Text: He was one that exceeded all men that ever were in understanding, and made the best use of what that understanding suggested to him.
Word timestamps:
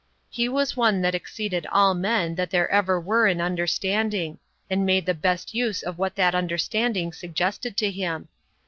He 0.31 0.49
was 0.49 0.75
one 0.75 1.03
that 1.03 1.13
exceeded 1.13 1.67
all 1.67 1.93
men 1.93 2.33
that 2.33 2.51
ever 2.55 2.99
were 2.99 3.27
in 3.27 3.39
understanding, 3.39 4.39
and 4.67 4.83
made 4.83 5.05
the 5.05 5.13
best 5.13 5.53
use 5.53 5.83
of 5.83 5.99
what 5.99 6.15
that 6.15 6.33
understanding 6.33 7.13
suggested 7.13 7.77
to 7.77 7.91
him. 7.91 8.27